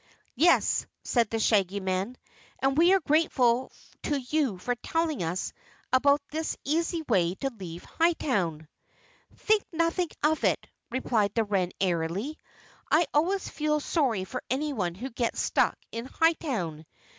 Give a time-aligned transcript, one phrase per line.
[0.35, 2.17] "Yes," said the Shaggy Man,
[2.57, 5.53] "and we are grateful to you for telling us
[5.93, 8.67] about this easy way to leave Hightown."
[9.35, 12.39] "Think nothing of it," replied the wren airily.
[12.89, 16.87] "I always feel sorry for anyone who gets stuck in Hightown.